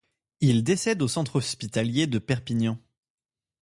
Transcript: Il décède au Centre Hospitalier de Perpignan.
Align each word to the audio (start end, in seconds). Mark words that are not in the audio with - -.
Il 0.39 0.63
décède 0.63 1.03
au 1.03 1.07
Centre 1.07 1.35
Hospitalier 1.35 2.07
de 2.07 2.17
Perpignan. 2.17 2.79